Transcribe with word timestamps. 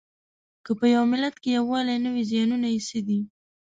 که 0.65 0.71
په 0.79 0.85
یوه 0.93 1.09
ملت 1.13 1.35
کې 1.41 1.49
یووالی 1.57 1.97
نه 2.05 2.09
وي 2.13 2.23
زیانونه 2.31 2.67
یې 2.73 2.79
څه 2.87 2.99
دي؟ 3.07 3.19